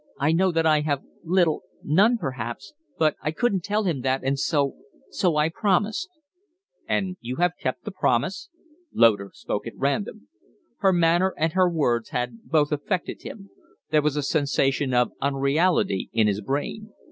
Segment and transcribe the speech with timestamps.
[0.19, 4.39] I know that I have little none, perhaps but I couldn't tell him that, and
[4.39, 4.77] so
[5.11, 6.09] so I promised."
[6.87, 8.49] "And have kept the promise?"
[8.91, 10.27] Loder spoke at random.
[10.77, 13.51] Her manner and her words had both affected him.
[13.91, 16.91] There was a sensation of unreality in his brain.